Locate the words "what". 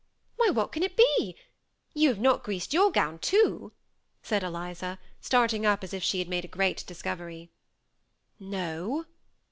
0.49-0.71